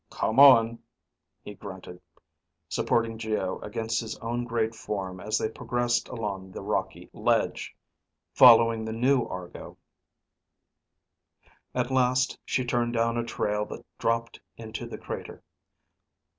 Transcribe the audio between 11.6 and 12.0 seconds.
At